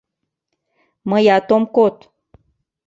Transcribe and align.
—Мыят 1.09 1.47
ом 1.55 1.63
код... 1.75 1.95